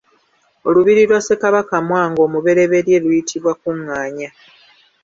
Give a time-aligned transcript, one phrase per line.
[0.67, 4.29] Olubiri lwa Ssekabaka Mwanga omuberyeberye luyitibwa Kuŋŋaanya.